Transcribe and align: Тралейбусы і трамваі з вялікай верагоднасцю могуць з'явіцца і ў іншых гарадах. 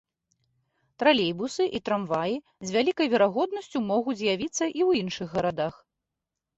Тралейбусы 1.03 1.67
і 1.79 1.83
трамваі 1.91 2.41
з 2.71 2.77
вялікай 2.79 3.07
верагоднасцю 3.13 3.77
могуць 3.93 4.19
з'явіцца 4.27 4.61
і 4.61 4.67
ў 4.67 4.89
іншых 5.07 5.27
гарадах. 5.41 5.75